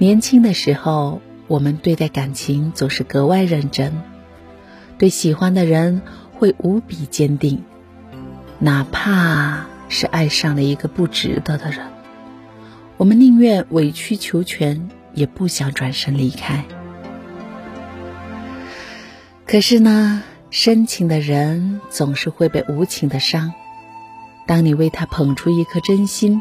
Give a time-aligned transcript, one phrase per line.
[0.00, 3.92] 年轻的时候，我们对待感情总是格外认真，
[4.96, 6.00] 对喜欢的人
[6.32, 7.64] 会无比坚定，
[8.58, 11.84] 哪怕是爱上了一个不值得的人，
[12.96, 16.64] 我们宁愿委曲求全，也不想转身离开。
[19.44, 23.52] 可是呢，深情的人总是会被无情的伤。
[24.46, 26.40] 当你为他捧出一颗真心，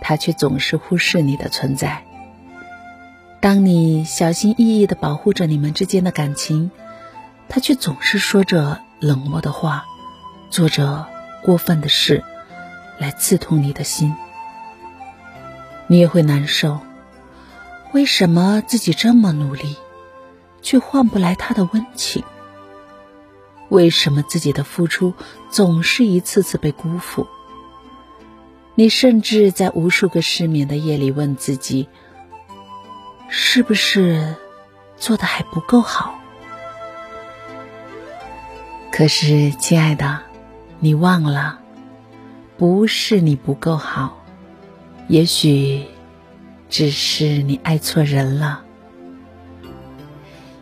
[0.00, 2.04] 他却总是忽视你的存在。
[3.44, 6.70] 当你小心翼翼的保护着你们之间的感情，
[7.46, 9.84] 他却总是说着冷漠的话，
[10.48, 11.06] 做着
[11.42, 12.24] 过分的事，
[12.98, 14.14] 来刺痛你的心。
[15.88, 16.80] 你也会难受。
[17.92, 19.76] 为什么自己这么努力，
[20.62, 22.24] 却换不来他的温情？
[23.68, 25.12] 为什么自己的付出
[25.50, 27.26] 总是一次次被辜负？
[28.74, 31.90] 你甚至在无数个失眠的夜里问自己：
[33.28, 34.34] 是不是
[34.96, 36.14] 做的还不够好？
[38.90, 40.20] 可是，亲爱的，
[40.78, 41.58] 你忘了，
[42.56, 44.24] 不是你不够好，
[45.08, 45.84] 也许
[46.70, 48.62] 只是你爱错人了。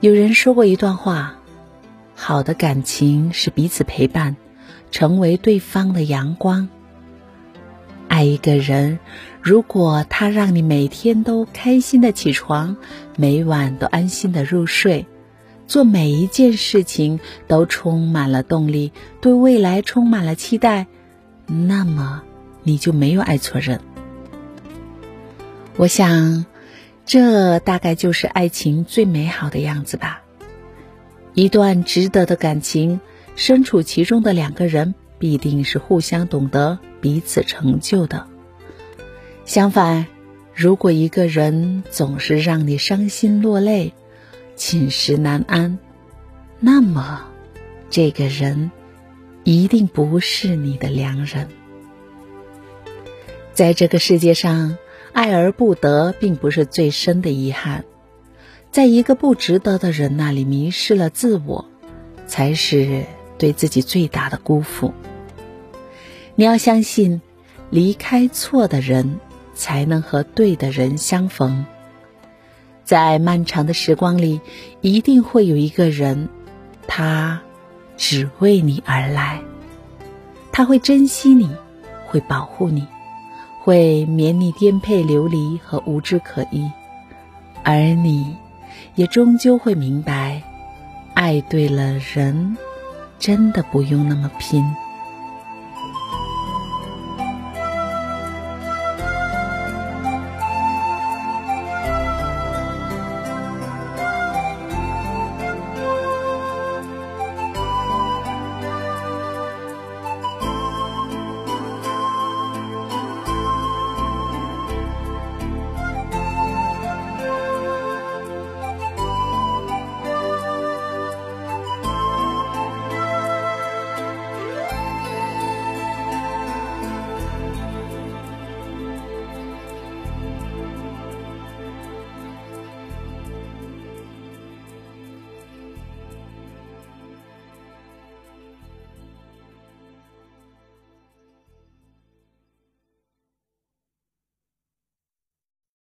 [0.00, 1.34] 有人说过一段话。
[2.20, 4.36] 好的感情是彼此陪伴，
[4.90, 6.68] 成为对方的阳光。
[8.08, 8.98] 爱一个人，
[9.40, 12.76] 如果他让你每天都开心的起床，
[13.16, 15.06] 每晚都安心的入睡，
[15.66, 20.86] 做每一件事情都充满了动力，对未来充满了期待，
[21.46, 22.22] 那么
[22.62, 23.80] 你就没有爱错人。
[25.76, 26.44] 我想，
[27.06, 30.22] 这大概就是爱情最美好的样子吧。
[31.34, 33.00] 一段值得的感情，
[33.36, 38.26] 身处其中的两个人必定是互相懂得彼此成就的。
[39.44, 40.06] 相反，
[40.54, 43.94] 如果一个人总是让你伤心落泪、
[44.56, 45.78] 寝食难安，
[46.60, 47.26] 那么
[47.90, 48.70] 这个人
[49.44, 51.48] 一定不是你的良人。
[53.54, 54.76] 在这个世界上，
[55.12, 57.84] 爱而不得并不是最深的遗憾。
[58.70, 61.64] 在一个不值得的人那里迷失了自我，
[62.26, 63.04] 才是
[63.38, 64.92] 对自己最大的辜负。
[66.38, 67.20] 你要相信，
[67.68, 69.18] 离开错的人，
[69.56, 71.66] 才能和对的人相逢。
[72.84, 74.40] 在漫长的时光里，
[74.80, 76.28] 一定会有一个人，
[76.86, 77.40] 他
[77.96, 79.40] 只为你而来。
[80.52, 81.50] 他会珍惜你，
[82.06, 82.86] 会保护你，
[83.64, 86.70] 会免你颠沛流离和无枝可依，
[87.64, 88.36] 而你。
[88.94, 90.44] 也终究会明白，
[91.14, 92.56] 爱对了人，
[93.18, 94.64] 真的不用那么拼。